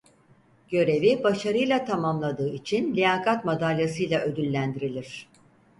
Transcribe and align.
Görevi 0.69 1.23
başarıyla 1.23 1.85
tamamladığı 1.85 2.49
için 2.53 2.95
Liyakat 2.95 3.45
Madalyası'yla 3.45 4.19
ödüllendirilir. 4.21 5.27